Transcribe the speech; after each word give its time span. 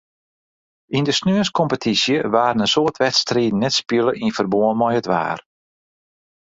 Yn 0.95 1.05
de 1.07 1.13
saterdeiskompetysje 1.17 2.17
waarden 2.33 2.63
in 2.65 2.71
soad 2.73 2.95
wedstriden 3.05 3.61
net 3.63 3.73
spile 3.81 4.11
yn 4.23 4.35
ferbân 4.37 4.77
mei 4.79 4.95
it 4.99 5.09
waar. 5.11 5.39